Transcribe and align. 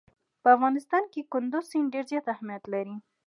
په 0.41 0.47
افغانستان 0.55 1.03
کې 1.13 1.21
کندز 1.33 1.63
سیند 1.71 1.91
ډېر 1.93 2.05
زیات 2.11 2.25
اهمیت 2.33 2.63
لري. 2.73 2.95